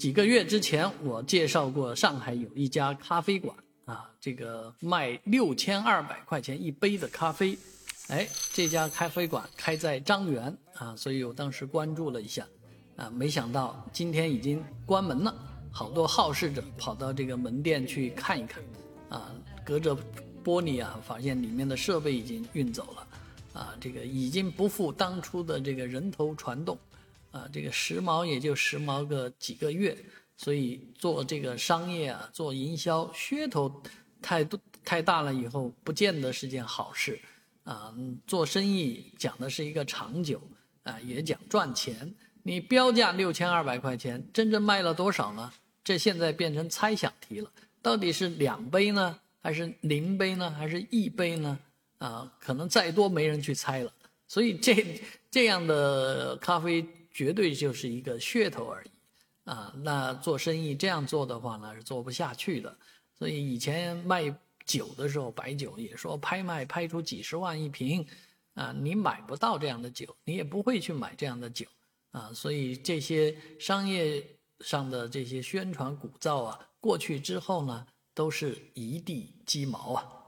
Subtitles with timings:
[0.00, 3.54] 几个月之前我介绍过，上海有一家咖啡馆
[3.84, 7.58] 啊，这个卖六千二百块钱一杯的咖啡，
[8.08, 12.46] 哎，这家咖啡馆开在张园啊，所以我当时关注了一下，
[12.96, 15.34] 啊，没想到今天已经关门了，
[15.70, 18.64] 好多好事者跑到这个门店去看一看，
[19.10, 19.30] 啊，
[19.62, 19.94] 隔着
[20.42, 23.06] 玻璃啊，发现里面的设备已经运走了。
[23.52, 26.78] 啊，这个已经不复当初的这个人头传动，
[27.30, 29.96] 啊，这个时髦也就时髦个几个月，
[30.36, 33.82] 所以做这个商业啊，做营销噱头
[34.20, 37.20] 太多太大了以后，不见得是件好事，
[37.64, 37.94] 啊，
[38.26, 40.40] 做生意讲的是一个长久，
[40.82, 42.14] 啊，也讲赚钱。
[42.42, 45.52] 你标价六千二百块钱，真正卖了多少呢？
[45.84, 47.50] 这现在变成猜想题了，
[47.82, 51.58] 到底是两杯呢，还是零杯呢，还是一杯呢？
[51.98, 53.92] 啊，可能再多没人去猜了，
[54.26, 58.90] 所以这这样的咖啡绝对就是一个噱头而已，
[59.44, 62.76] 啊，那做生意这样做的话呢是做不下去的。
[63.18, 68.06] 所以以前卖酒的时候，白酒也说拍卖拍出几十万一瓶，
[68.54, 71.66] 啊，你买不到这样的酒，你也不会去买这样的酒，
[72.12, 74.24] 啊，所以这些商业
[74.60, 80.19] 上的这些宣传鼓噪啊，过去之后呢，都是一地鸡毛啊。